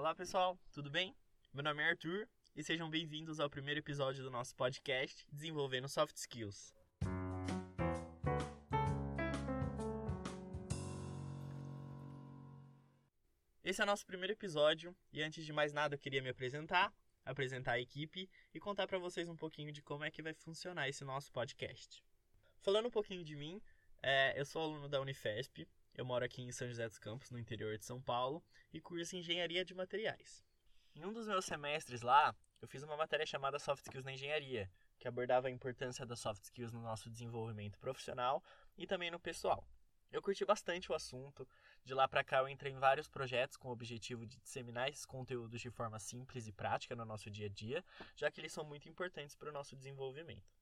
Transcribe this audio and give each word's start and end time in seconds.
Olá 0.00 0.14
pessoal, 0.14 0.58
tudo 0.72 0.88
bem? 0.88 1.14
Meu 1.52 1.62
nome 1.62 1.82
é 1.82 1.90
Arthur 1.90 2.26
e 2.56 2.62
sejam 2.62 2.88
bem-vindos 2.88 3.38
ao 3.38 3.50
primeiro 3.50 3.80
episódio 3.80 4.24
do 4.24 4.30
nosso 4.30 4.56
podcast 4.56 5.26
Desenvolvendo 5.30 5.90
Soft 5.90 6.16
Skills. 6.16 6.74
Esse 13.62 13.82
é 13.82 13.84
o 13.84 13.86
nosso 13.86 14.06
primeiro 14.06 14.32
episódio 14.32 14.96
e 15.12 15.22
antes 15.22 15.44
de 15.44 15.52
mais 15.52 15.74
nada 15.74 15.96
eu 15.96 15.98
queria 15.98 16.22
me 16.22 16.30
apresentar, 16.30 16.90
apresentar 17.22 17.72
a 17.72 17.80
equipe 17.80 18.26
e 18.54 18.58
contar 18.58 18.86
para 18.86 18.98
vocês 18.98 19.28
um 19.28 19.36
pouquinho 19.36 19.70
de 19.70 19.82
como 19.82 20.02
é 20.02 20.10
que 20.10 20.22
vai 20.22 20.32
funcionar 20.32 20.88
esse 20.88 21.04
nosso 21.04 21.30
podcast. 21.30 22.02
Falando 22.62 22.86
um 22.86 22.90
pouquinho 22.90 23.22
de 23.22 23.36
mim, 23.36 23.60
é, 24.02 24.32
eu 24.34 24.46
sou 24.46 24.62
aluno 24.62 24.88
da 24.88 24.98
Unifesp, 24.98 25.68
eu 25.94 26.04
moro 26.04 26.24
aqui 26.24 26.42
em 26.42 26.52
São 26.52 26.68
José 26.68 26.86
dos 26.88 26.98
Campos, 26.98 27.30
no 27.30 27.38
interior 27.38 27.76
de 27.76 27.84
São 27.84 28.00
Paulo, 28.00 28.42
e 28.72 28.80
curso 28.80 29.16
Engenharia 29.16 29.64
de 29.64 29.74
Materiais. 29.74 30.44
Em 30.94 31.04
um 31.04 31.12
dos 31.12 31.26
meus 31.26 31.44
semestres 31.44 32.02
lá, 32.02 32.34
eu 32.60 32.68
fiz 32.68 32.82
uma 32.82 32.96
matéria 32.96 33.26
chamada 33.26 33.58
Soft 33.58 33.84
Skills 33.84 34.04
na 34.04 34.12
Engenharia, 34.12 34.70
que 35.00 35.08
abordava 35.08 35.48
a 35.48 35.50
importância 35.50 36.04
das 36.04 36.20
soft 36.20 36.44
skills 36.44 36.72
no 36.72 36.82
nosso 36.82 37.10
desenvolvimento 37.10 37.78
profissional 37.78 38.44
e 38.76 38.86
também 38.86 39.10
no 39.10 39.18
pessoal. 39.18 39.66
Eu 40.12 40.20
curti 40.20 40.44
bastante 40.44 40.92
o 40.92 40.94
assunto. 40.94 41.48
De 41.82 41.94
lá 41.94 42.06
para 42.06 42.22
cá 42.22 42.40
eu 42.40 42.48
entrei 42.48 42.72
em 42.72 42.78
vários 42.78 43.08
projetos 43.08 43.56
com 43.56 43.68
o 43.68 43.72
objetivo 43.72 44.26
de 44.26 44.38
disseminar 44.38 44.90
esses 44.90 45.06
conteúdos 45.06 45.60
de 45.60 45.70
forma 45.70 45.98
simples 45.98 46.46
e 46.46 46.52
prática 46.52 46.94
no 46.94 47.06
nosso 47.06 47.30
dia 47.30 47.46
a 47.46 47.48
dia, 47.48 47.82
já 48.14 48.30
que 48.30 48.40
eles 48.40 48.52
são 48.52 48.62
muito 48.62 48.88
importantes 48.88 49.34
para 49.34 49.48
o 49.48 49.52
nosso 49.52 49.74
desenvolvimento. 49.74 50.52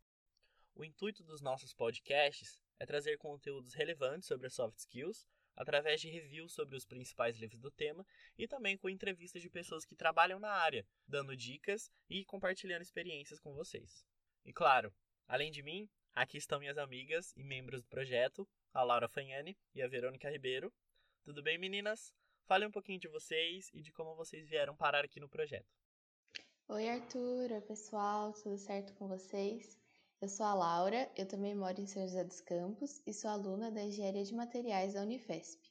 O 0.75 0.85
intuito 0.85 1.25
dos 1.25 1.41
nossos 1.41 1.75
podcasts 1.75 2.63
é 2.79 2.87
trazer 2.87 3.19
conteúdos 3.19 3.75
relevantes 3.75 4.29
sobre 4.29 4.47
as 4.47 4.55
soft 4.55 4.79
skills, 4.79 5.27
através 5.57 6.01
de 6.01 6.09
reviews 6.09 6.53
sobre 6.53 6.77
os 6.77 6.85
principais 6.85 7.37
livros 7.37 7.61
do 7.61 7.71
tema 7.71 8.07
e 8.39 8.47
também 8.47 8.77
com 8.77 8.89
entrevistas 8.89 9.43
de 9.43 9.51
pessoas 9.51 9.85
que 9.85 9.97
trabalham 9.97 10.39
na 10.39 10.51
área, 10.51 10.87
dando 11.07 11.37
dicas 11.37 11.91
e 12.09 12.25
compartilhando 12.25 12.83
experiências 12.83 13.41
com 13.41 13.53
vocês. 13.53 14.05
E 14.45 14.53
claro, 14.53 14.95
além 15.27 15.51
de 15.51 15.63
mim, 15.63 15.89
aqui 16.15 16.39
estão 16.39 16.61
minhas 16.61 16.79
amigas 16.79 17.33
e 17.37 17.43
membros 17.43 17.83
do 17.83 17.89
projeto, 17.89 18.49
a 18.73 18.83
Laura 18.85 19.09
Fagnani 19.09 19.59
e 19.75 19.83
a 19.83 19.89
Verônica 19.89 20.31
Ribeiro. 20.31 20.73
Tudo 21.25 21.43
bem, 21.43 21.59
meninas? 21.59 22.15
Fale 22.47 22.65
um 22.65 22.71
pouquinho 22.71 23.01
de 23.01 23.09
vocês 23.09 23.69
e 23.75 23.83
de 23.83 23.93
como 23.93 24.15
vocês 24.15 24.49
vieram 24.49 24.77
parar 24.77 25.05
aqui 25.05 25.19
no 25.19 25.29
projeto. 25.29 25.67
Oi, 26.69 26.89
Arthur. 26.89 27.51
Oi, 27.51 27.61
pessoal. 27.63 28.33
Tudo 28.33 28.57
certo 28.57 28.95
com 28.95 29.09
vocês? 29.09 29.79
Eu 30.21 30.29
sou 30.29 30.45
a 30.47 30.53
Laura, 30.53 31.09
eu 31.17 31.25
também 31.29 31.55
moro 31.55 31.81
em 31.81 31.87
São 31.87 32.03
José 32.03 32.25
dos 32.25 32.41
Campos 32.41 33.01
e 33.07 33.15
sou 33.15 33.31
aluna 33.31 33.71
da 33.71 33.85
Engenharia 33.85 34.25
de 34.25 34.35
Materiais 34.35 34.95
da 34.95 35.03
Unifesp. 35.03 35.63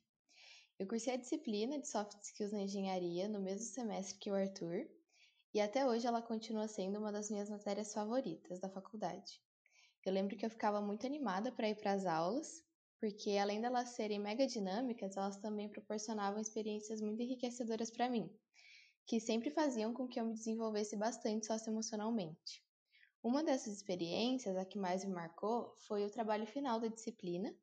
Eu 0.80 0.88
cursei 0.88 1.16
a 1.16 1.18
disciplina 1.18 1.78
de 1.78 1.86
Soft 1.86 2.18
Skills 2.22 2.54
na 2.54 2.62
Engenharia 2.62 3.28
no 3.28 3.42
mesmo 3.42 3.66
semestre 3.66 4.18
que 4.18 4.32
o 4.32 4.34
Arthur, 4.34 4.90
e 5.54 5.60
até 5.60 5.86
hoje 5.86 6.08
ela 6.08 6.22
continua 6.22 6.66
sendo 6.70 6.98
uma 6.98 7.12
das 7.12 7.30
minhas 7.30 7.50
matérias 7.50 7.94
favoritas 7.94 8.62
da 8.62 8.70
faculdade. 8.70 9.42
Eu 10.06 10.14
lembro 10.14 10.38
que 10.38 10.46
eu 10.46 10.50
ficava 10.50 10.80
muito 10.80 11.06
animada 11.06 11.52
para 11.52 11.68
ir 11.68 11.76
para 11.76 11.92
as 11.92 12.06
aulas, 12.06 12.64
porque 13.02 13.32
além 13.32 13.60
delas 13.60 13.90
serem 13.90 14.18
mega 14.18 14.48
dinâmicas, 14.48 15.18
elas 15.18 15.36
também 15.36 15.68
proporcionavam 15.68 16.40
experiências 16.40 17.02
muito 17.02 17.22
enriquecedoras 17.22 17.92
para 17.92 18.10
mim, 18.10 18.34
que 19.06 19.20
sempre 19.20 19.52
faziam 19.52 19.94
com 19.94 20.08
que 20.08 20.22
eu 20.22 20.26
me 20.26 20.34
desenvolvesse 20.34 20.96
bastante 20.96 21.46
socioemocionalmente. 21.48 22.66
Uma 23.24 23.44
dessas 23.44 23.74
experiências, 23.74 24.56
a 24.56 24.64
que 24.64 24.78
mais 24.78 25.04
me 25.04 25.12
marcou, 25.12 25.74
foi 25.88 26.06
o 26.06 26.10
trabalho 26.10 26.46
final 26.46 26.80
da 26.80 26.88
disciplina, 26.88 27.54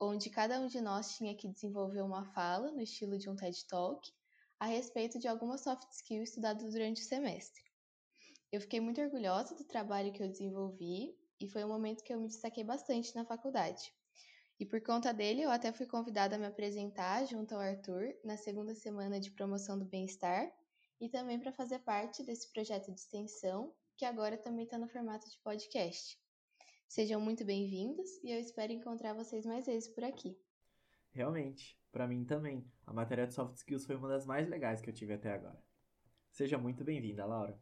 onde 0.00 0.30
cada 0.30 0.58
um 0.60 0.66
de 0.66 0.80
nós 0.80 1.16
tinha 1.16 1.36
que 1.36 1.48
desenvolver 1.48 2.02
uma 2.02 2.24
fala 2.32 2.70
no 2.70 2.80
estilo 2.80 3.18
de 3.18 3.28
um 3.28 3.36
TED 3.36 3.66
Talk 3.66 4.10
a 4.58 4.66
respeito 4.66 5.18
de 5.18 5.28
alguma 5.28 5.58
soft 5.58 5.90
skill 5.92 6.22
estudada 6.22 6.64
durante 6.70 7.02
o 7.02 7.04
semestre. 7.04 7.62
Eu 8.52 8.60
fiquei 8.60 8.80
muito 8.80 9.00
orgulhosa 9.00 9.54
do 9.54 9.64
trabalho 9.64 10.12
que 10.12 10.22
eu 10.22 10.28
desenvolvi 10.28 11.16
e 11.40 11.48
foi 11.48 11.64
um 11.64 11.68
momento 11.68 12.02
que 12.02 12.12
eu 12.12 12.20
me 12.20 12.28
destaquei 12.28 12.64
bastante 12.64 13.14
na 13.14 13.24
faculdade. 13.24 13.92
E 14.58 14.66
por 14.66 14.82
conta 14.82 15.12
dele, 15.12 15.42
eu 15.42 15.50
até 15.50 15.72
fui 15.72 15.86
convidada 15.86 16.36
a 16.36 16.38
me 16.38 16.46
apresentar 16.46 17.26
junto 17.26 17.54
ao 17.54 17.60
Arthur 17.60 18.14
na 18.24 18.36
segunda 18.36 18.74
semana 18.74 19.18
de 19.18 19.30
promoção 19.30 19.78
do 19.78 19.86
bem-estar 19.86 20.52
e 21.00 21.08
também 21.08 21.38
para 21.38 21.52
fazer 21.52 21.78
parte 21.78 22.22
desse 22.22 22.52
projeto 22.52 22.92
de 22.92 23.00
extensão 23.00 23.74
que 24.00 24.06
agora 24.06 24.38
também 24.38 24.64
está 24.64 24.78
no 24.78 24.88
formato 24.88 25.28
de 25.28 25.36
podcast. 25.40 26.18
Sejam 26.88 27.20
muito 27.20 27.44
bem-vindos 27.44 28.08
e 28.24 28.30
eu 28.30 28.40
espero 28.40 28.72
encontrar 28.72 29.12
vocês 29.12 29.44
mais 29.44 29.66
vezes 29.66 29.90
por 29.90 30.02
aqui. 30.02 30.40
Realmente, 31.10 31.78
para 31.92 32.08
mim 32.08 32.24
também. 32.24 32.66
A 32.86 32.94
matéria 32.94 33.26
de 33.26 33.34
soft 33.34 33.58
skills 33.58 33.84
foi 33.84 33.96
uma 33.96 34.08
das 34.08 34.24
mais 34.24 34.48
legais 34.48 34.80
que 34.80 34.88
eu 34.88 34.94
tive 34.94 35.12
até 35.12 35.30
agora. 35.30 35.62
Seja 36.30 36.56
muito 36.56 36.82
bem-vinda, 36.82 37.26
Laura. 37.26 37.60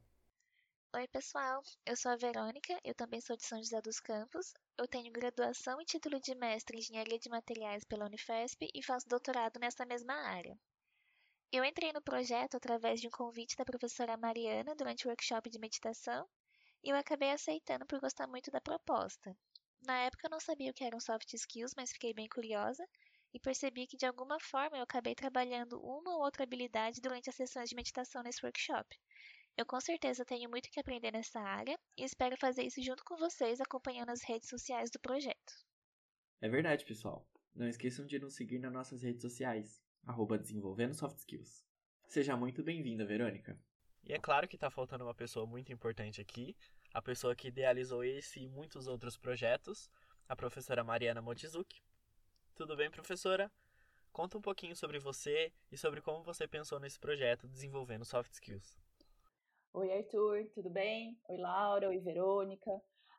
Oi, 0.95 1.09
pessoal. 1.09 1.61
Eu 1.85 1.97
sou 1.97 2.13
a 2.13 2.17
Verônica, 2.17 2.79
eu 2.85 2.95
também 2.95 3.21
sou 3.21 3.37
de 3.37 3.45
São 3.45 3.59
José 3.59 3.83
dos 3.83 3.99
Campos. 3.99 4.55
Eu 4.79 4.87
tenho 4.87 5.11
graduação 5.11 5.81
e 5.81 5.85
título 5.85 6.21
de 6.21 6.37
mestre 6.37 6.77
em 6.77 6.81
Engenharia 6.81 7.19
de 7.19 7.29
Materiais 7.29 7.83
pela 7.83 8.07
Unifesp 8.07 8.65
e 8.73 8.81
faço 8.81 9.09
doutorado 9.09 9.59
nessa 9.59 9.85
mesma 9.85 10.15
área. 10.15 10.57
Eu 11.53 11.63
entrei 11.63 11.93
no 11.93 12.01
projeto 12.01 12.55
através 12.57 13.03
de 13.03 13.07
um 13.07 13.11
convite 13.11 13.55
da 13.55 13.63
professora 13.63 14.17
Mariana 14.17 14.75
durante 14.75 15.05
o 15.07 15.11
workshop 15.11 15.51
de 15.51 15.59
meditação 15.59 16.27
e 16.85 16.91
eu 16.91 16.97
acabei 16.97 17.31
aceitando 17.33 17.87
por 17.87 18.01
gostar 18.01 18.27
muito 18.27 18.51
da 18.51 18.61
proposta. 18.63 19.37
Na 19.83 19.99
época 20.01 20.27
eu 20.27 20.31
não 20.31 20.41
sabia 20.41 20.71
o 20.71 20.75
que 20.75 20.85
eram 20.85 21.01
soft 21.01 21.33
skills, 21.35 21.75
mas 21.77 21.93
fiquei 21.93 22.15
bem 22.15 22.29
curiosa 22.29 22.87
e 23.35 23.41
percebi 23.41 23.87
que 23.87 23.97
de 23.97 24.07
alguma 24.07 24.41
forma 24.41 24.79
eu 24.79 24.83
acabei 24.83 25.15
trabalhando 25.15 25.81
uma 25.83 26.17
ou 26.17 26.23
outra 26.23 26.45
habilidade 26.45 27.01
durante 27.03 27.31
as 27.31 27.37
sessões 27.37 27.69
de 27.71 27.77
meditação 27.77 28.23
nesse 28.23 28.45
workshop. 28.45 28.99
Eu 29.57 29.67
com 29.67 29.81
certeza 29.81 30.25
tenho 30.25 30.51
muito 30.51 30.71
que 30.71 30.81
aprender 30.81 31.13
nessa 31.13 31.41
área 31.41 31.79
e 31.97 32.05
espero 32.05 32.37
fazer 32.39 32.65
isso 32.65 32.83
junto 32.83 33.05
com 33.05 33.17
vocês 33.17 33.61
acompanhando 33.61 34.11
as 34.11 34.23
redes 34.23 34.49
sociais 34.49 34.91
do 34.91 35.01
projeto. 35.01 35.55
É 36.41 36.49
verdade, 36.49 36.85
pessoal. 36.85 37.29
Não 37.59 37.67
esqueçam 37.67 38.07
de 38.07 38.21
nos 38.21 38.37
seguir 38.37 38.61
nas 38.61 38.73
nossas 38.73 39.03
redes 39.03 39.21
sociais 39.21 39.83
arroba 40.07 40.39
Desenvolvendo 40.39 40.95
Soft 40.95 41.19
Skills. 41.19 41.67
Seja 42.07 42.37
muito 42.37 42.63
bem-vinda, 42.63 43.05
Verônica. 43.05 43.59
E 44.05 44.13
é 44.13 44.19
claro 44.21 44.47
que 44.47 44.55
está 44.55 44.71
faltando 44.71 45.03
uma 45.03 45.13
pessoa 45.13 45.45
muito 45.45 45.73
importante 45.73 46.21
aqui, 46.21 46.57
a 46.95 47.03
pessoa 47.03 47.35
que 47.35 47.49
idealizou 47.49 48.05
esse 48.05 48.39
e 48.39 48.49
muitos 48.49 48.87
outros 48.87 49.17
projetos, 49.17 49.91
a 50.29 50.37
professora 50.37 50.85
Mariana 50.85 51.21
Motizuki. 51.21 51.83
Tudo 52.55 52.77
bem, 52.77 52.93
professora? 52.93 53.51
Conta 54.13 54.39
um 54.39 54.41
pouquinho 54.41 54.77
sobre 54.77 55.01
você 55.01 55.53
e 55.73 55.77
sobre 55.77 56.01
como 56.01 56.23
você 56.23 56.47
pensou 56.47 56.79
nesse 56.79 57.01
projeto 57.01 57.49
desenvolvendo 57.49 58.05
soft 58.05 58.35
skills. 58.35 58.79
Oi, 59.73 59.93
Arthur, 59.93 60.49
tudo 60.55 60.71
bem? 60.71 61.19
Oi, 61.29 61.37
Laura, 61.37 61.89
oi, 61.89 61.99
Verônica. 61.99 62.71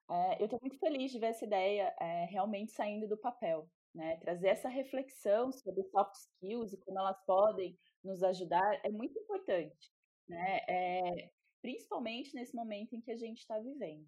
É, 0.10 0.42
eu 0.42 0.46
estou 0.46 0.60
muito 0.62 0.80
feliz 0.80 1.12
de 1.12 1.20
ver 1.20 1.28
essa 1.28 1.44
ideia 1.44 1.94
é, 2.00 2.24
realmente 2.24 2.72
saindo 2.72 3.06
do 3.06 3.18
papel. 3.18 3.70
Né? 3.94 4.18
Trazer 4.18 4.50
essa 4.50 4.70
reflexão 4.70 5.52
sobre 5.52 5.84
soft 5.84 6.16
skills 6.16 6.74
e 6.74 6.78
como 6.78 7.00
elas 7.00 7.20
podem 7.26 7.78
nos 8.04 8.24
ajudar 8.24 8.80
é 8.84 8.90
muito 8.90 9.18
importante, 9.20 9.92
né? 10.28 10.60
É, 10.68 11.32
principalmente 11.62 12.34
nesse 12.36 12.56
momento 12.56 12.96
em 12.96 13.02
que 13.02 13.12
a 13.12 13.18
gente 13.18 13.40
está 13.40 13.60
vivendo. 13.60 14.08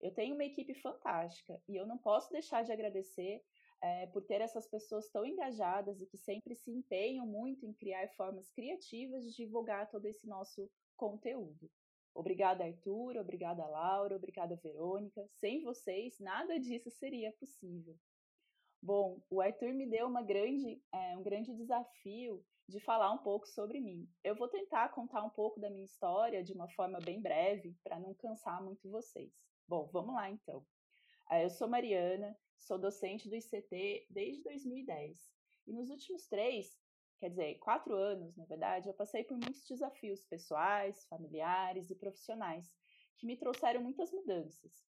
Eu 0.00 0.12
tenho 0.12 0.34
uma 0.34 0.44
equipe 0.44 0.74
fantástica 0.74 1.60
e 1.68 1.76
eu 1.76 1.86
não 1.86 1.98
posso 1.98 2.30
deixar 2.30 2.62
de 2.62 2.72
agradecer 2.72 3.42
é, 3.82 4.06
por 4.06 4.22
ter 4.22 4.40
essas 4.40 4.66
pessoas 4.68 5.08
tão 5.08 5.26
engajadas 5.26 6.00
e 6.00 6.06
que 6.06 6.16
sempre 6.16 6.54
se 6.54 6.70
empenham 6.70 7.26
muito 7.26 7.66
em 7.66 7.72
criar 7.72 8.08
formas 8.10 8.50
criativas 8.52 9.24
de 9.24 9.34
divulgar 9.34 9.90
todo 9.90 10.06
esse 10.06 10.26
nosso 10.26 10.70
conteúdo. 10.96 11.70
Obrigada, 12.14 12.64
Arthur, 12.64 13.16
obrigada, 13.16 13.66
Laura, 13.66 14.16
obrigada, 14.16 14.56
Verônica. 14.56 15.24
Sem 15.34 15.62
vocês, 15.62 16.18
nada 16.18 16.58
disso 16.58 16.90
seria 16.90 17.32
possível. 17.32 17.96
Bom, 18.80 19.20
o 19.28 19.40
Arthur 19.40 19.74
me 19.74 19.86
deu 19.86 20.06
uma 20.06 20.22
grande, 20.22 20.80
é, 20.92 21.16
um 21.16 21.22
grande 21.22 21.52
desafio 21.52 22.44
de 22.68 22.78
falar 22.78 23.10
um 23.12 23.18
pouco 23.18 23.46
sobre 23.48 23.80
mim. 23.80 24.08
Eu 24.22 24.36
vou 24.36 24.46
tentar 24.46 24.90
contar 24.90 25.24
um 25.24 25.30
pouco 25.30 25.58
da 25.58 25.70
minha 25.70 25.84
história 25.84 26.44
de 26.44 26.52
uma 26.52 26.68
forma 26.68 26.98
bem 27.00 27.20
breve, 27.20 27.76
para 27.82 27.98
não 27.98 28.14
cansar 28.14 28.62
muito 28.62 28.90
vocês. 28.90 29.32
Bom, 29.66 29.88
vamos 29.92 30.14
lá 30.14 30.30
então. 30.30 30.64
Eh, 31.30 31.44
eu 31.44 31.50
sou 31.50 31.66
Mariana, 31.66 32.38
sou 32.58 32.78
docente 32.78 33.28
do 33.28 33.34
ICT 33.34 34.06
desde 34.10 34.42
2010. 34.44 35.18
E 35.66 35.72
nos 35.72 35.90
últimos 35.90 36.26
três, 36.28 36.78
quer 37.18 37.30
dizer, 37.30 37.58
quatro 37.58 37.94
anos, 37.94 38.36
na 38.36 38.44
verdade, 38.44 38.88
eu 38.88 38.94
passei 38.94 39.24
por 39.24 39.36
muitos 39.36 39.66
desafios 39.66 40.24
pessoais, 40.24 41.04
familiares 41.06 41.90
e 41.90 41.96
profissionais 41.96 42.72
que 43.16 43.26
me 43.26 43.36
trouxeram 43.36 43.82
muitas 43.82 44.12
mudanças. 44.12 44.86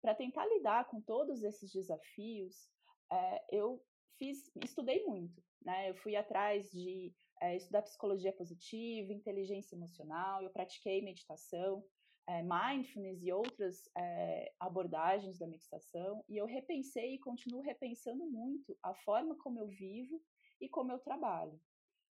Para 0.00 0.14
tentar 0.14 0.46
lidar 0.46 0.86
com 0.88 1.00
todos 1.00 1.42
esses 1.42 1.72
desafios, 1.72 2.70
é, 3.12 3.44
eu 3.50 3.82
fiz, 4.18 4.50
estudei 4.64 5.04
muito, 5.04 5.42
né? 5.62 5.90
Eu 5.90 5.94
fui 5.96 6.16
atrás 6.16 6.70
de 6.70 7.14
é, 7.40 7.56
estudar 7.56 7.82
psicologia 7.82 8.32
positiva, 8.32 9.12
inteligência 9.12 9.74
emocional, 9.74 10.42
eu 10.42 10.50
pratiquei 10.50 11.02
meditação, 11.02 11.84
é, 12.28 12.42
mindfulness 12.42 13.22
e 13.22 13.32
outras 13.32 13.88
é, 13.96 14.52
abordagens 14.58 15.38
da 15.38 15.46
meditação, 15.46 16.24
e 16.28 16.36
eu 16.36 16.46
repensei 16.46 17.14
e 17.14 17.18
continuo 17.18 17.60
repensando 17.60 18.26
muito 18.26 18.76
a 18.82 18.94
forma 18.94 19.36
como 19.36 19.60
eu 19.60 19.68
vivo 19.68 20.20
e 20.60 20.68
como 20.68 20.92
eu 20.92 20.98
trabalho. 20.98 21.60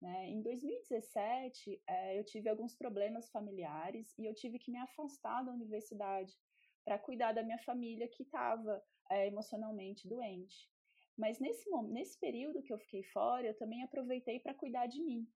Né? 0.01 0.29
Em 0.29 0.41
2017, 0.41 1.81
é, 1.87 2.19
eu 2.19 2.23
tive 2.23 2.47
alguns 2.47 2.75
problemas 2.75 3.29
familiares 3.31 4.13
e 4.17 4.25
eu 4.25 4.33
tive 4.33 4.59
que 4.59 4.71
me 4.71 4.77
afastar 4.77 5.43
da 5.43 5.51
universidade 5.51 6.33
para 6.85 6.99
cuidar 6.99 7.33
da 7.33 7.43
minha 7.43 7.57
família 7.59 8.07
que 8.07 8.23
estava 8.23 8.81
emocionalmente 9.09 10.07
doente. 10.07 10.69
Mas 11.17 11.39
nesse, 11.39 11.69
nesse 11.89 12.19
período 12.19 12.61
que 12.61 12.71
eu 12.71 12.77
fiquei 12.77 13.03
fora, 13.03 13.47
eu 13.47 13.57
também 13.57 13.83
aproveitei 13.83 14.39
para 14.39 14.53
cuidar 14.53 14.85
de 14.85 15.01
mim. 15.01 15.27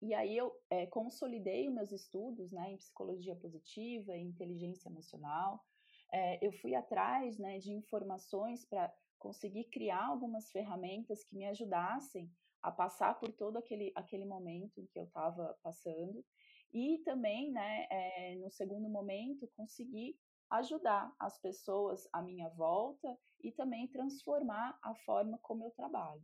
E 0.00 0.14
aí 0.14 0.36
eu 0.36 0.54
é, 0.70 0.86
consolidei 0.86 1.68
os 1.68 1.74
meus 1.74 1.92
estudos 1.92 2.52
né, 2.52 2.72
em 2.72 2.76
psicologia 2.76 3.36
positiva, 3.36 4.16
em 4.16 4.28
inteligência 4.28 4.88
emocional. 4.88 5.64
É, 6.12 6.44
eu 6.46 6.52
fui 6.52 6.74
atrás 6.74 7.38
né, 7.38 7.58
de 7.58 7.72
informações 7.72 8.64
para 8.64 8.92
conseguir 9.18 9.64
criar 9.64 10.04
algumas 10.06 10.50
ferramentas 10.50 11.24
que 11.24 11.36
me 11.36 11.46
ajudassem 11.46 12.30
a 12.62 12.70
passar 12.70 13.18
por 13.18 13.32
todo 13.32 13.56
aquele, 13.56 13.92
aquele 13.94 14.24
momento 14.24 14.80
em 14.80 14.86
que 14.86 14.98
eu 14.98 15.04
estava 15.04 15.56
passando. 15.62 16.24
E 16.72 16.98
também, 17.04 17.50
né, 17.50 17.86
é, 17.90 18.36
no 18.36 18.50
segundo 18.50 18.88
momento, 18.88 19.50
conseguir 19.56 20.18
ajudar 20.58 21.14
as 21.18 21.38
pessoas 21.38 22.08
à 22.12 22.22
minha 22.22 22.48
volta 22.50 23.18
e 23.42 23.52
também 23.52 23.88
transformar 23.88 24.78
a 24.82 24.94
forma 24.94 25.38
como 25.42 25.64
eu 25.64 25.70
trabalho. 25.70 26.22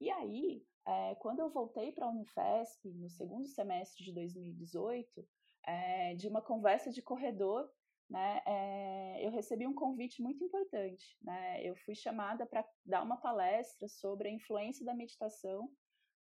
E 0.00 0.10
aí, 0.10 0.62
é, 0.86 1.14
quando 1.16 1.40
eu 1.40 1.50
voltei 1.50 1.90
para 1.92 2.06
a 2.06 2.10
Unifesp, 2.10 2.88
no 2.92 3.08
segundo 3.08 3.46
semestre 3.48 4.04
de 4.04 4.12
2018, 4.12 5.26
é, 5.66 6.14
de 6.14 6.28
uma 6.28 6.42
conversa 6.42 6.90
de 6.90 7.02
corredor, 7.02 7.68
né, 8.08 8.40
é, 8.46 9.26
eu 9.26 9.30
recebi 9.30 9.66
um 9.66 9.74
convite 9.74 10.22
muito 10.22 10.44
importante. 10.44 11.18
Né? 11.22 11.62
Eu 11.64 11.74
fui 11.76 11.94
chamada 11.94 12.46
para 12.46 12.64
dar 12.84 13.02
uma 13.02 13.16
palestra 13.16 13.88
sobre 13.88 14.28
a 14.28 14.32
influência 14.32 14.84
da 14.84 14.94
meditação 14.94 15.68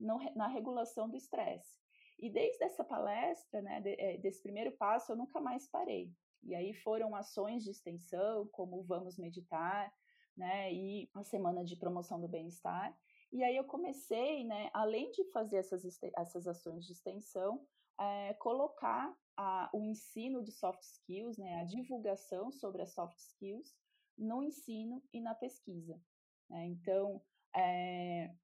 no, 0.01 0.19
na 0.35 0.47
regulação 0.47 1.09
do 1.09 1.17
estresse. 1.17 1.77
E 2.19 2.31
desde 2.31 2.65
essa 2.65 2.85
palestra, 2.85 3.61
né, 3.61 3.81
de, 3.81 4.19
desse 4.19 4.41
primeiro 4.43 4.73
passo, 4.73 5.13
eu 5.13 5.17
nunca 5.17 5.41
mais 5.41 5.69
parei. 5.69 6.11
E 6.44 6.55
aí 6.55 6.73
foram 6.75 7.14
ações 7.14 7.64
de 7.64 7.70
extensão, 7.70 8.46
como 8.49 8.82
Vamos 8.82 9.17
Meditar, 9.17 9.93
né, 10.37 10.73
e 10.73 11.08
a 11.14 11.23
Semana 11.23 11.64
de 11.64 11.76
Promoção 11.76 12.20
do 12.20 12.29
Bem-Estar. 12.29 12.96
E 13.32 13.43
aí 13.43 13.56
eu 13.56 13.64
comecei, 13.64 14.44
né, 14.44 14.70
além 14.73 15.11
de 15.11 15.25
fazer 15.31 15.56
essas, 15.56 15.85
essas 16.17 16.46
ações 16.46 16.85
de 16.85 16.93
extensão, 16.93 17.67
é, 17.99 18.35
colocar 18.35 19.14
a, 19.37 19.70
o 19.73 19.85
ensino 19.85 20.43
de 20.43 20.52
soft 20.52 20.82
skills, 20.82 21.38
né, 21.38 21.61
a 21.61 21.64
divulgação 21.64 22.50
sobre 22.50 22.82
as 22.82 22.93
soft 22.93 23.19
skills 23.19 23.76
no 24.17 24.43
ensino 24.43 25.02
e 25.12 25.20
na 25.20 25.35
pesquisa. 25.35 26.00
Né? 26.49 26.67
Então, 26.67 27.23
é, 27.55 28.35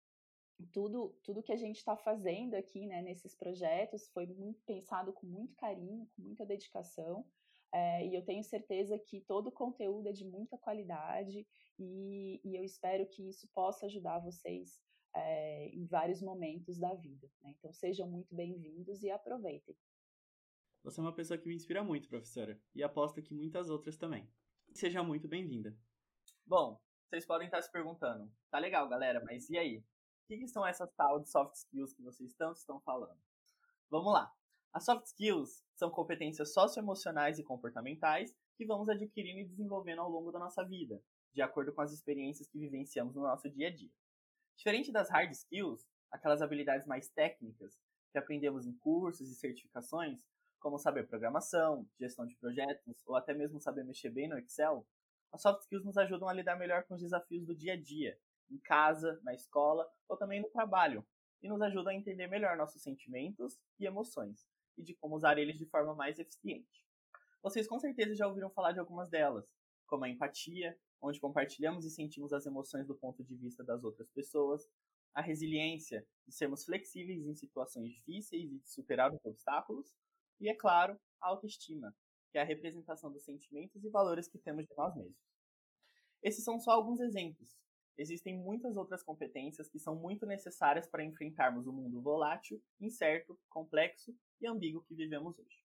tudo, 0.72 1.16
tudo 1.22 1.42
que 1.42 1.52
a 1.52 1.56
gente 1.56 1.76
está 1.76 1.96
fazendo 1.96 2.54
aqui 2.54 2.86
né, 2.86 3.02
nesses 3.02 3.34
projetos 3.34 4.08
foi 4.08 4.26
muito, 4.26 4.60
pensado 4.62 5.12
com 5.12 5.26
muito 5.26 5.54
carinho, 5.56 6.08
com 6.14 6.22
muita 6.22 6.44
dedicação, 6.44 7.24
é, 7.72 8.06
e 8.06 8.14
eu 8.14 8.24
tenho 8.24 8.42
certeza 8.42 8.98
que 8.98 9.20
todo 9.20 9.48
o 9.48 9.52
conteúdo 9.52 10.08
é 10.08 10.12
de 10.12 10.24
muita 10.24 10.58
qualidade 10.58 11.46
e, 11.78 12.40
e 12.44 12.56
eu 12.56 12.64
espero 12.64 13.06
que 13.06 13.28
isso 13.28 13.48
possa 13.54 13.86
ajudar 13.86 14.18
vocês 14.18 14.80
é, 15.14 15.68
em 15.68 15.86
vários 15.86 16.20
momentos 16.20 16.78
da 16.78 16.94
vida. 16.94 17.30
Né? 17.40 17.54
Então 17.58 17.72
sejam 17.72 18.08
muito 18.08 18.34
bem-vindos 18.34 19.02
e 19.02 19.10
aproveitem. 19.10 19.76
Você 20.82 21.00
é 21.00 21.02
uma 21.02 21.14
pessoa 21.14 21.38
que 21.38 21.46
me 21.46 21.54
inspira 21.54 21.84
muito, 21.84 22.08
professora, 22.08 22.60
e 22.74 22.82
aposto 22.82 23.22
que 23.22 23.34
muitas 23.34 23.68
outras 23.68 23.96
também. 23.96 24.28
Seja 24.72 25.02
muito 25.02 25.28
bem-vinda. 25.28 25.76
Bom, 26.46 26.80
vocês 27.08 27.26
podem 27.26 27.46
estar 27.46 27.60
se 27.60 27.70
perguntando, 27.70 28.32
tá 28.50 28.58
legal, 28.58 28.88
galera, 28.88 29.22
mas 29.24 29.48
e 29.50 29.58
aí? 29.58 29.78
O 29.78 30.26
que, 30.26 30.38
que 30.38 30.48
são 30.48 30.66
essas 30.66 30.90
tal 30.94 31.20
de 31.20 31.28
soft 31.28 31.54
skills 31.54 31.92
que 31.92 32.02
vocês 32.02 32.32
tanto 32.34 32.56
estão 32.56 32.80
falando? 32.80 33.20
Vamos 33.90 34.12
lá. 34.12 34.32
As 34.72 34.84
soft 34.84 35.06
skills 35.06 35.64
são 35.74 35.90
competências 35.90 36.52
socioemocionais 36.52 37.38
e 37.38 37.42
comportamentais 37.42 38.36
que 38.56 38.64
vamos 38.64 38.88
adquirindo 38.88 39.40
e 39.40 39.44
desenvolvendo 39.44 40.00
ao 40.00 40.08
longo 40.08 40.30
da 40.30 40.38
nossa 40.38 40.64
vida, 40.64 41.02
de 41.34 41.42
acordo 41.42 41.72
com 41.72 41.80
as 41.80 41.92
experiências 41.92 42.48
que 42.48 42.58
vivenciamos 42.58 43.16
no 43.16 43.22
nosso 43.22 43.50
dia 43.50 43.66
a 43.66 43.74
dia. 43.74 43.90
Diferente 44.56 44.92
das 44.92 45.10
hard 45.10 45.32
skills, 45.32 45.84
aquelas 46.10 46.40
habilidades 46.40 46.86
mais 46.86 47.08
técnicas 47.08 47.76
que 48.12 48.18
aprendemos 48.18 48.64
em 48.64 48.72
cursos 48.78 49.28
e 49.28 49.34
certificações, 49.34 50.20
como 50.60 50.78
saber 50.78 51.08
programação, 51.08 51.88
gestão 51.98 52.24
de 52.24 52.36
projetos 52.36 53.02
ou 53.06 53.16
até 53.16 53.34
mesmo 53.34 53.60
saber 53.60 53.84
mexer 53.84 54.10
bem 54.10 54.28
no 54.28 54.38
Excel, 54.38 54.86
as 55.32 55.42
soft 55.42 55.62
skills 55.62 55.84
nos 55.84 55.96
ajudam 55.96 56.28
a 56.28 56.32
lidar 56.32 56.56
melhor 56.56 56.84
com 56.84 56.94
os 56.94 57.00
desafios 57.00 57.44
do 57.44 57.56
dia 57.56 57.72
a 57.72 57.80
dia, 57.80 58.16
em 58.48 58.58
casa, 58.58 59.18
na 59.24 59.34
escola 59.34 59.88
ou 60.08 60.16
também 60.16 60.40
no 60.40 60.50
trabalho, 60.50 61.04
e 61.42 61.48
nos 61.48 61.60
ajudam 61.62 61.92
a 61.92 61.96
entender 61.96 62.26
melhor 62.26 62.56
nossos 62.56 62.82
sentimentos 62.82 63.58
e 63.78 63.86
emoções, 63.86 64.46
e 64.80 64.82
de 64.82 64.94
como 64.94 65.14
usar 65.14 65.38
eles 65.38 65.58
de 65.58 65.66
forma 65.66 65.94
mais 65.94 66.18
eficiente. 66.18 66.86
Vocês 67.42 67.66
com 67.66 67.78
certeza 67.78 68.14
já 68.14 68.26
ouviram 68.26 68.50
falar 68.50 68.72
de 68.72 68.80
algumas 68.80 69.08
delas, 69.08 69.46
como 69.86 70.04
a 70.04 70.08
empatia, 70.08 70.76
onde 71.00 71.20
compartilhamos 71.20 71.84
e 71.84 71.90
sentimos 71.90 72.32
as 72.32 72.46
emoções 72.46 72.86
do 72.86 72.94
ponto 72.94 73.24
de 73.24 73.34
vista 73.36 73.64
das 73.64 73.82
outras 73.82 74.10
pessoas, 74.10 74.68
a 75.14 75.20
resiliência, 75.20 76.06
de 76.26 76.34
sermos 76.34 76.64
flexíveis 76.64 77.26
em 77.26 77.34
situações 77.34 77.90
difíceis 77.90 78.52
e 78.52 78.58
de 78.58 78.68
superar 78.68 79.12
os 79.12 79.24
obstáculos, 79.24 79.92
e, 80.38 80.48
é 80.48 80.54
claro, 80.54 80.98
a 81.20 81.28
autoestima, 81.28 81.94
que 82.30 82.38
é 82.38 82.42
a 82.42 82.44
representação 82.44 83.10
dos 83.10 83.24
sentimentos 83.24 83.84
e 83.84 83.90
valores 83.90 84.28
que 84.28 84.38
temos 84.38 84.66
de 84.66 84.74
nós 84.76 84.94
mesmos. 84.94 85.16
Esses 86.22 86.44
são 86.44 86.58
só 86.60 86.72
alguns 86.72 87.00
exemplos. 87.00 87.58
Existem 87.98 88.38
muitas 88.38 88.76
outras 88.76 89.02
competências 89.02 89.68
que 89.68 89.78
são 89.78 89.96
muito 89.96 90.24
necessárias 90.24 90.86
para 90.86 91.04
enfrentarmos 91.04 91.66
o 91.66 91.72
mundo 91.72 92.00
volátil, 92.00 92.62
incerto, 92.80 93.38
complexo 93.48 94.14
e 94.40 94.46
ambíguo 94.46 94.82
que 94.82 94.94
vivemos 94.94 95.38
hoje. 95.38 95.64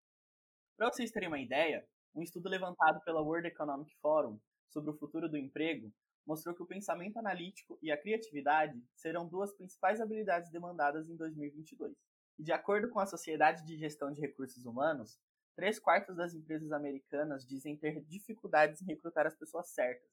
Para 0.78 0.92
vocês 0.92 1.12
terem 1.12 1.30
uma 1.30 1.40
ideia, 1.40 1.88
um 2.14 2.22
estudo 2.22 2.50
levantado 2.50 3.02
pela 3.02 3.22
World 3.22 3.48
Economic 3.48 3.96
Forum 4.02 4.40
sobre 4.70 4.92
o 4.92 4.98
futuro 4.98 5.30
do 5.30 5.38
emprego 5.38 5.94
mostrou 6.26 6.56
que 6.56 6.64
o 6.64 6.68
pensamento 6.68 7.18
analítico 7.18 7.78
e 7.82 7.92
a 7.92 7.98
criatividade 7.98 8.84
serão 8.96 9.28
duas 9.28 9.54
principais 9.54 10.02
habilidades 10.02 10.52
demandadas 10.52 11.10
em 11.10 11.16
2022. 11.16 11.96
E 12.40 12.44
de 12.44 12.52
acordo 12.52 12.90
com 12.90 13.00
a 13.00 13.06
Sociedade 13.06 13.66
de 13.66 13.78
Gestão 13.78 14.12
de 14.12 14.20
Recursos 14.20 14.66
Humanos, 14.66 15.20
três 15.56 15.80
quartos 15.80 16.16
das 16.16 16.34
empresas 16.34 16.72
americanas 16.72 17.46
dizem 17.46 17.78
ter 17.78 18.04
dificuldades 18.06 18.82
em 18.82 18.86
recrutar 18.86 19.26
as 19.28 19.36
pessoas 19.36 19.70
certas, 19.70 20.10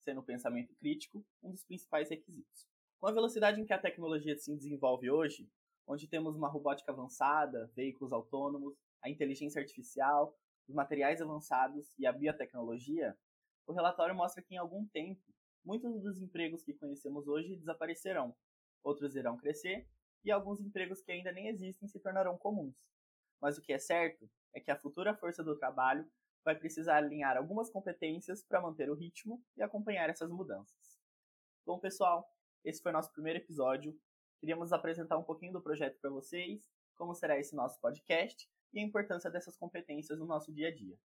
sendo 0.00 0.20
o 0.20 0.24
pensamento 0.24 0.74
crítico 0.74 1.24
um 1.42 1.52
dos 1.52 1.64
principais 1.64 2.10
requisitos. 2.10 2.66
Com 3.00 3.06
a 3.06 3.12
velocidade 3.12 3.60
em 3.60 3.64
que 3.64 3.72
a 3.72 3.80
tecnologia 3.80 4.36
se 4.36 4.54
desenvolve 4.54 5.10
hoje, 5.10 5.48
onde 5.86 6.08
temos 6.08 6.36
uma 6.36 6.48
robótica 6.48 6.92
avançada, 6.92 7.70
veículos 7.74 8.12
autônomos, 8.12 8.74
a 9.02 9.10
inteligência 9.10 9.60
artificial, 9.60 10.36
os 10.68 10.74
materiais 10.74 11.20
avançados 11.20 11.92
e 11.98 12.06
a 12.06 12.12
biotecnologia, 12.12 13.16
o 13.66 13.72
relatório 13.72 14.14
mostra 14.14 14.42
que 14.42 14.54
em 14.54 14.58
algum 14.58 14.86
tempo, 14.88 15.22
muitos 15.64 16.02
dos 16.02 16.20
empregos 16.20 16.62
que 16.64 16.74
conhecemos 16.74 17.26
hoje 17.26 17.56
desaparecerão, 17.56 18.34
outros 18.82 19.14
irão 19.14 19.36
crescer 19.36 19.88
e 20.24 20.30
alguns 20.30 20.60
empregos 20.60 21.00
que 21.02 21.12
ainda 21.12 21.32
nem 21.32 21.48
existem 21.48 21.88
se 21.88 22.00
tornarão 22.00 22.36
comuns. 22.38 22.76
Mas 23.40 23.58
o 23.58 23.62
que 23.62 23.72
é 23.72 23.78
certo 23.78 24.28
é 24.54 24.60
que 24.60 24.70
a 24.70 24.78
futura 24.78 25.16
força 25.16 25.42
do 25.42 25.56
trabalho 25.56 26.08
vai 26.44 26.56
precisar 26.56 26.96
alinhar 26.96 27.36
algumas 27.36 27.70
competências 27.70 28.42
para 28.44 28.60
manter 28.60 28.90
o 28.90 28.94
ritmo 28.94 29.42
e 29.56 29.62
acompanhar 29.62 30.10
essas 30.10 30.30
mudanças. 30.30 30.98
Bom, 31.64 31.78
pessoal, 31.78 32.28
esse 32.64 32.82
foi 32.82 32.92
nosso 32.92 33.12
primeiro 33.12 33.38
episódio. 33.38 33.96
Queríamos 34.42 34.72
apresentar 34.72 35.16
um 35.16 35.22
pouquinho 35.22 35.52
do 35.52 35.62
projeto 35.62 36.00
para 36.00 36.10
vocês, 36.10 36.68
como 36.96 37.14
será 37.14 37.38
esse 37.38 37.54
nosso 37.54 37.80
podcast 37.80 38.50
e 38.72 38.80
a 38.80 38.82
importância 38.82 39.30
dessas 39.30 39.56
competências 39.56 40.18
no 40.18 40.26
nosso 40.26 40.52
dia 40.52 40.66
a 40.66 40.74
dia. 40.74 40.98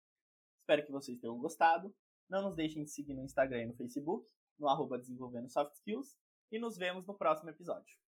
Espero 0.61 0.87
que 0.87 0.93
vocês 0.93 1.19
tenham 1.19 1.37
gostado. 1.37 1.93
Não 2.31 2.43
nos 2.43 2.55
deixem 2.55 2.85
de 2.85 2.93
seguir 2.93 3.13
no 3.13 3.25
Instagram 3.25 3.63
e 3.63 3.67
no 3.67 3.75
Facebook, 3.75 4.25
no 4.57 4.69
arroba 4.69 4.97
Desenvolvendo 4.99 5.51
Soft 5.51 5.75
Skills, 5.75 6.17
e 6.53 6.61
nos 6.61 6.77
vemos 6.77 7.09
no 7.09 7.15
próximo 7.19 7.51
episódio. 7.51 7.99